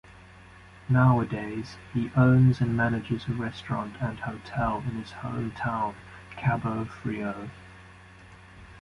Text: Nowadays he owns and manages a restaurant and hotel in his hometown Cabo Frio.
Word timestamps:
Nowadays 0.89 1.77
he 1.93 2.09
owns 2.17 2.59
and 2.59 2.75
manages 2.75 3.27
a 3.27 3.33
restaurant 3.33 3.93
and 4.01 4.17
hotel 4.19 4.77
in 4.79 4.95
his 4.99 5.11
hometown 5.11 5.93
Cabo 6.31 6.85
Frio. 6.85 7.51